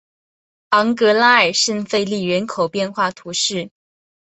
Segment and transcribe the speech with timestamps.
[0.69, 3.69] 昂格拉尔圣费利人口变化图示